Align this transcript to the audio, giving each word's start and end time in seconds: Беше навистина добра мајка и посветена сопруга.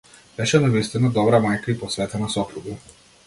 Беше 0.37 0.59
навистина 0.63 1.11
добра 1.17 1.41
мајка 1.45 1.71
и 1.73 1.77
посветена 1.83 2.31
сопруга. 2.39 2.79